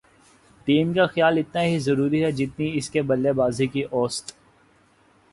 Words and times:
team 0.67 0.93
کا 0.93 1.05
خیال 1.05 1.37
اتنا 1.37 1.63
ہی 1.63 1.77
ضروری 1.79 2.23
ہے 2.23 2.31
جتنی 2.31 2.69
اس 2.77 2.89
کی 2.89 3.01
بلےبازی 3.09 3.67
کی 3.67 3.83
اوسط 3.91 4.33